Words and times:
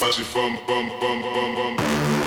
fácil, 0.00 0.24
bum 0.32 0.56
bum, 0.66 0.88
bum, 0.98 1.20
bum, 1.20 1.54
bum. 1.54 2.19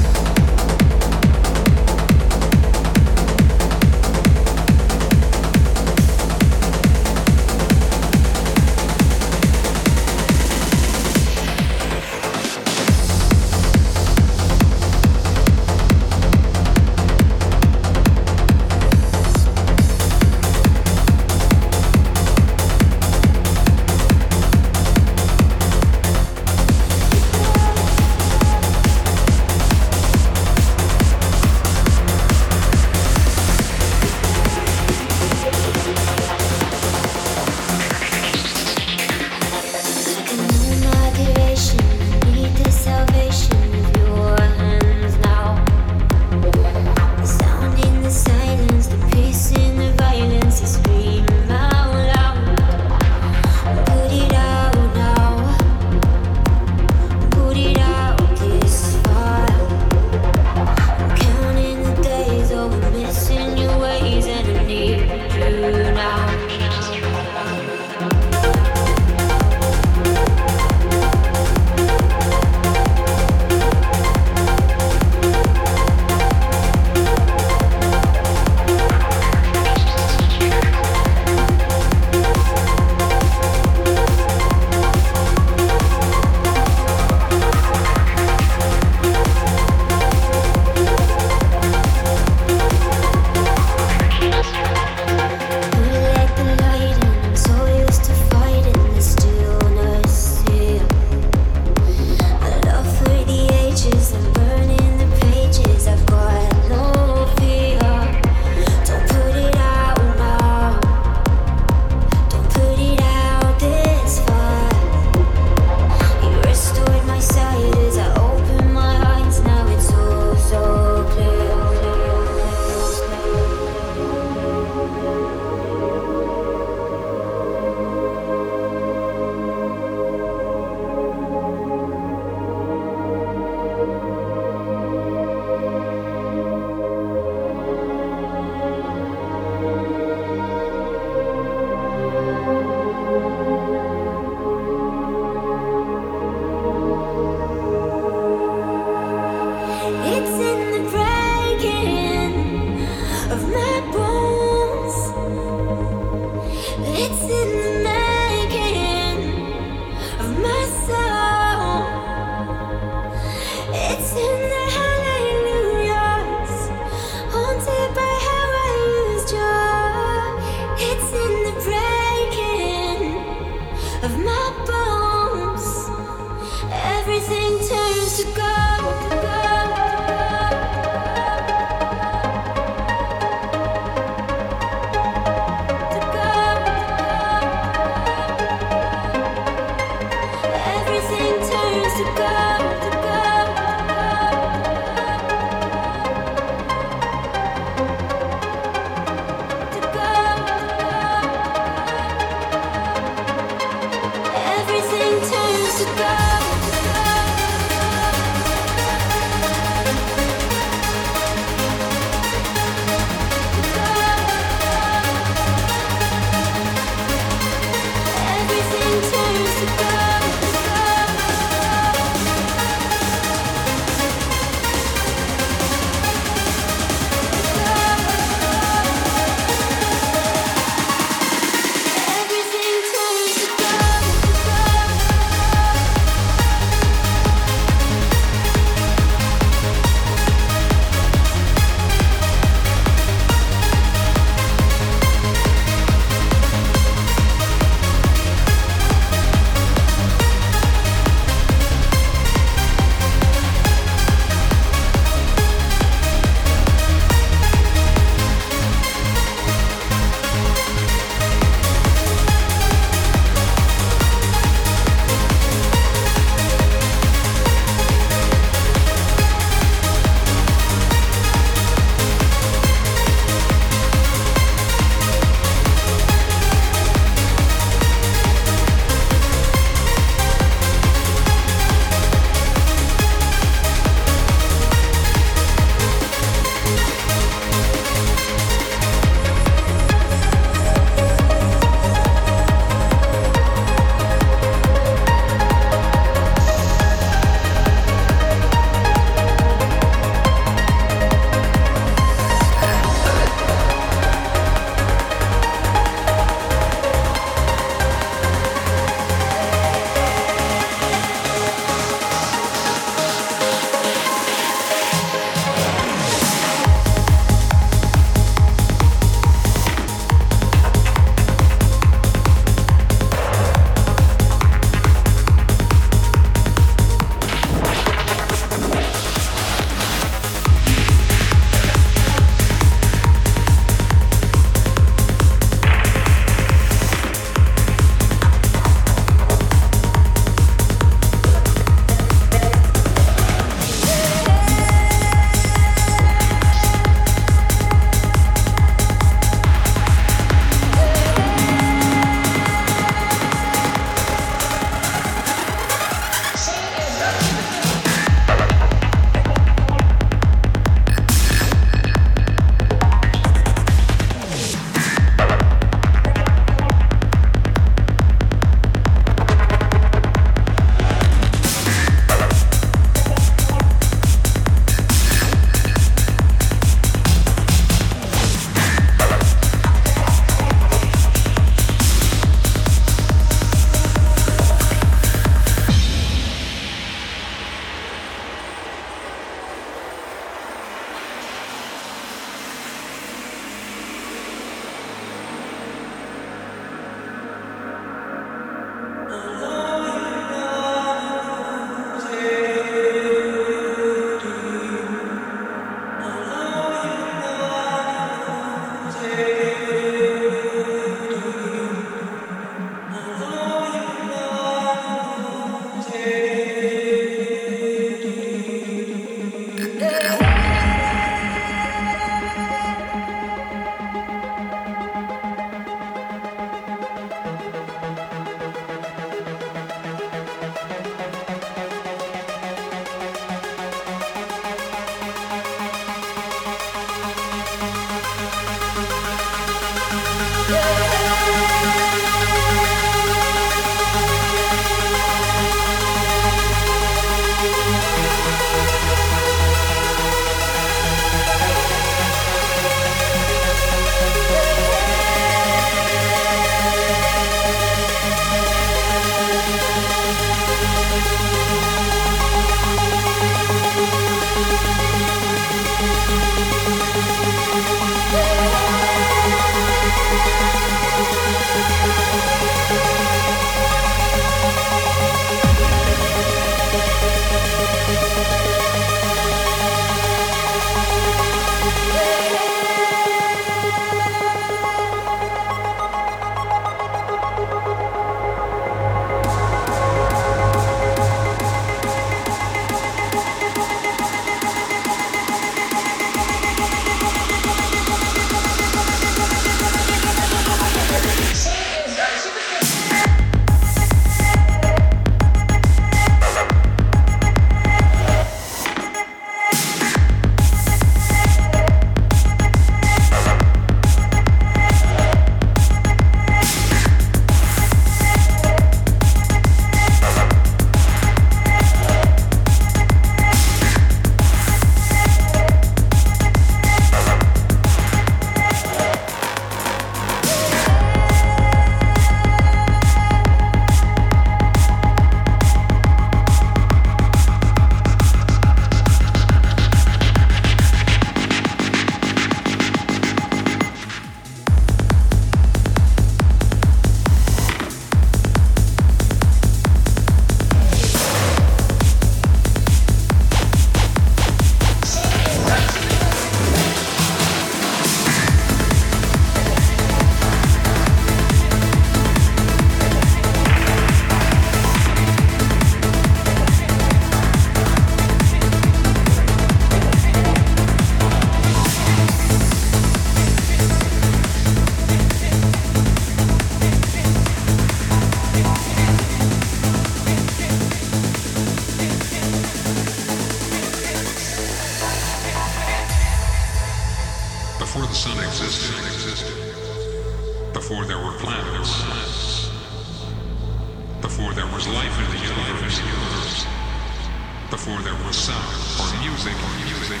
Was 598.06 598.16
sound 598.16 598.54
or 598.80 599.00
music 599.00 599.34
or 599.34 599.52
music, 599.64 600.00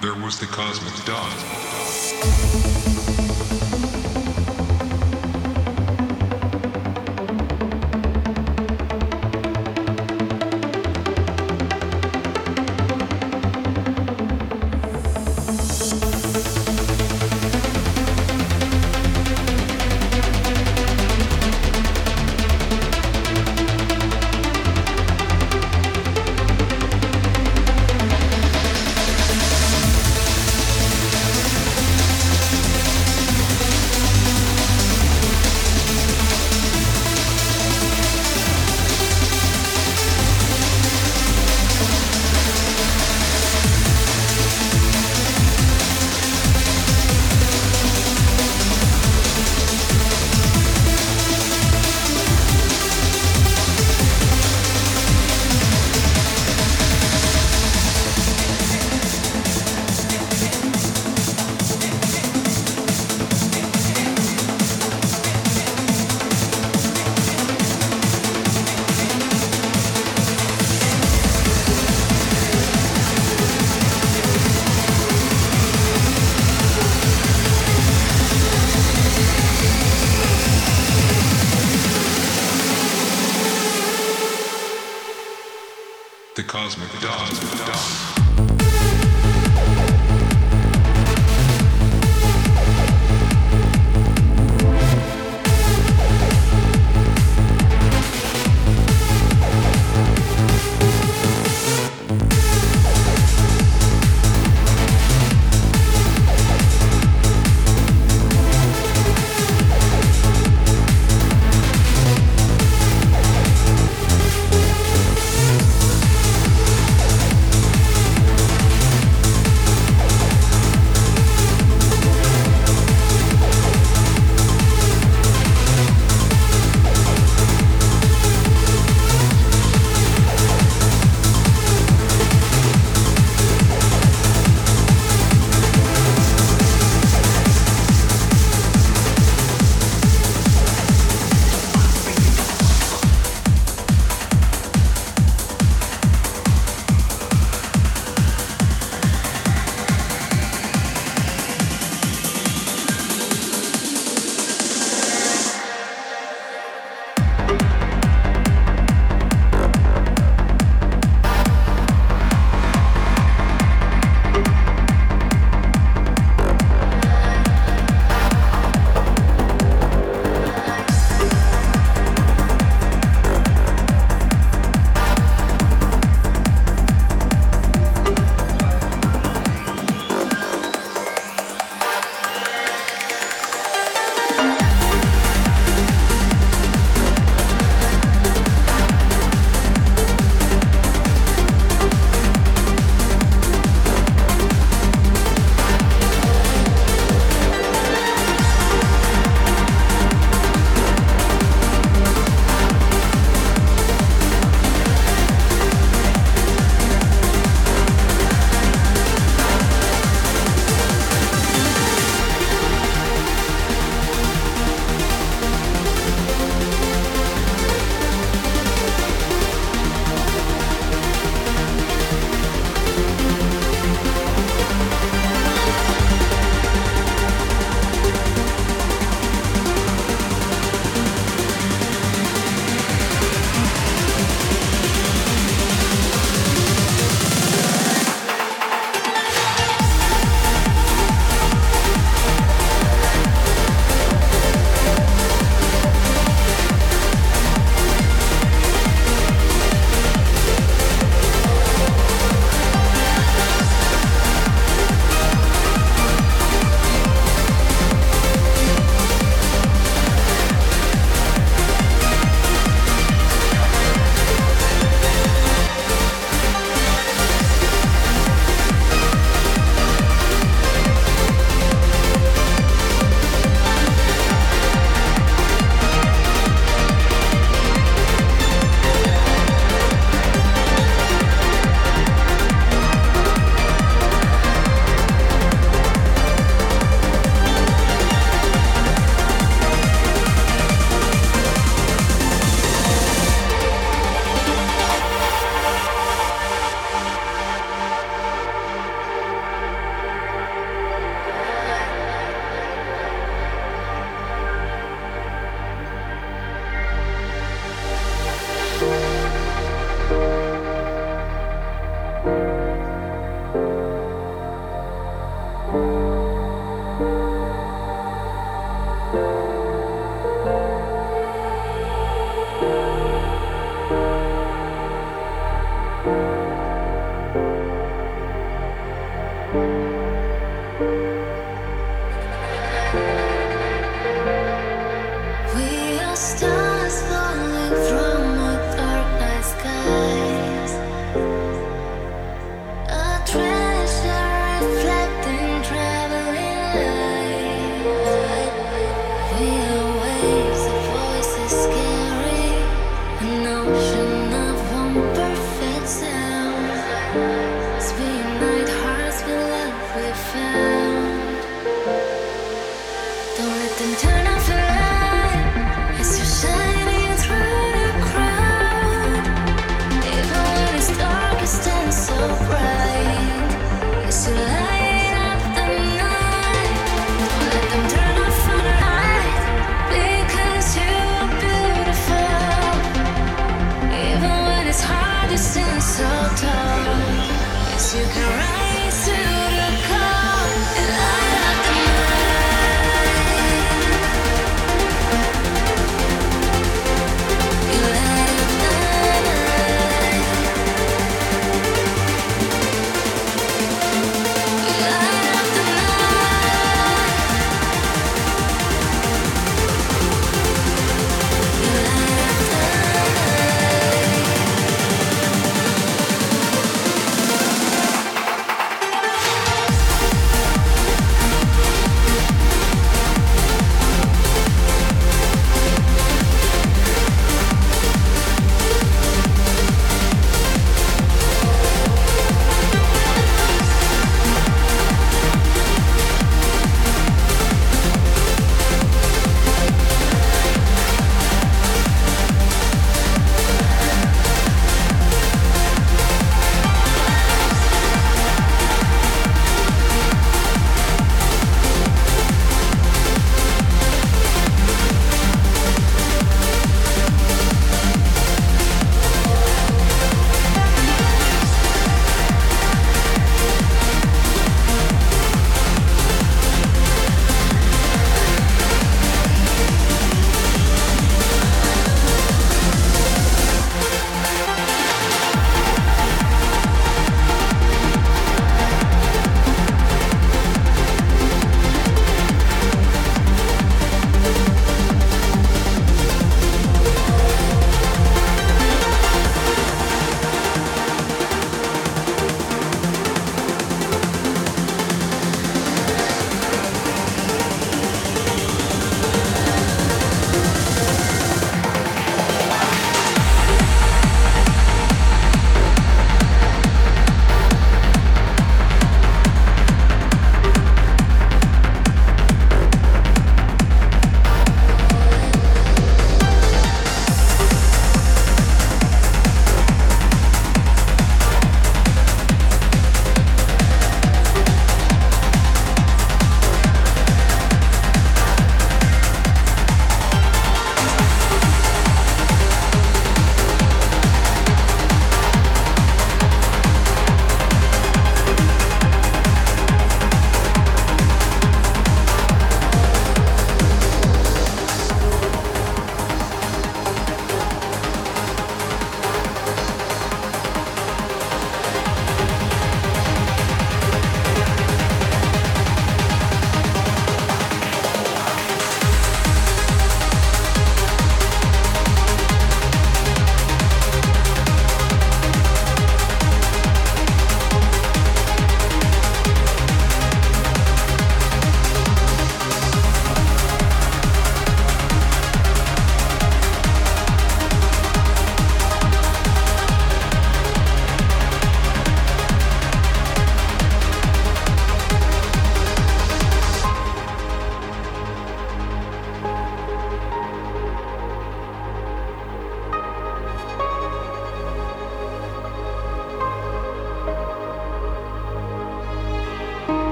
there 0.00 0.14
was 0.22 0.38
the 0.38 0.46
cosmic 0.46 0.94
dawn. 1.04 2.73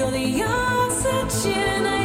You're 0.00 0.10
the 0.12 0.44
oxygen 0.44 1.84
I 1.84 1.99